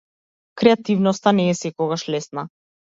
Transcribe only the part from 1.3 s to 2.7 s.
не е секогаш лесна.